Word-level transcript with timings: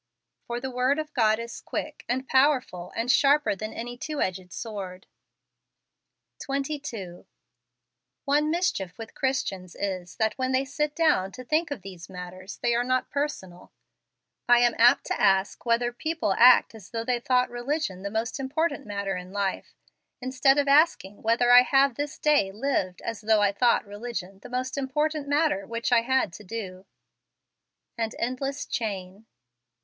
"For 0.47 0.59
the 0.59 0.71
word 0.71 0.97
of 0.97 1.13
God 1.13 1.37
is 1.37 1.61
quick, 1.61 2.05
and 2.09 2.27
powerful, 2.27 2.91
and 2.95 3.11
sharper 3.11 3.55
than 3.55 3.71
any 3.71 3.97
two 3.97 4.19
edged 4.19 4.51
sword." 4.51 5.05
22. 6.43 7.27
One 8.25 8.49
mischief 8.49 8.97
with 8.97 9.13
Christians 9.13 9.75
is, 9.75 10.15
that 10.15 10.35
when 10.39 10.53
they 10.53 10.65
sit 10.65 10.95
down 10.95 11.31
to 11.33 11.43
think 11.43 11.69
of 11.69 11.83
these 11.83 12.07
mat¬ 12.07 12.31
ters, 12.31 12.57
they 12.57 12.73
are 12.73 12.83
not 12.83 13.11
personal. 13.11 13.71
I 14.49 14.57
am 14.61 14.73
apt 14.79 15.05
to 15.05 15.21
ask 15.21 15.67
whether 15.67 15.93
people 15.93 16.33
act 16.33 16.73
as 16.73 16.89
though 16.89 17.03
they 17.03 17.19
thought 17.19 17.51
religion 17.51 18.01
the 18.01 18.09
most 18.09 18.39
important 18.39 18.87
mat¬ 18.87 19.03
ter 19.03 19.15
in 19.17 19.31
life, 19.31 19.75
instead 20.19 20.57
of 20.57 20.67
asking 20.67 21.21
whether 21.21 21.51
I 21.51 21.61
have 21.61 21.93
this 21.93 22.17
day 22.17 22.51
lived 22.51 23.03
as 23.03 23.21
though 23.21 23.43
I 23.43 23.51
thought 23.51 23.85
religion 23.85 24.39
the 24.39 24.49
most 24.49 24.79
important 24.79 25.27
matter 25.27 25.59
with 25.59 25.69
which 25.69 25.91
I 25.91 26.01
had 26.01 26.33
to 26.33 26.43
do. 26.43 26.87
An 27.99 28.09
Endless 28.17 28.65
Chain. 28.65 29.27